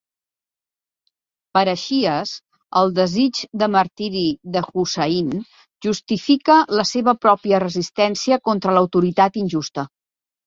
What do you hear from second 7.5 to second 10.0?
resistència contra l'autoritat injusta.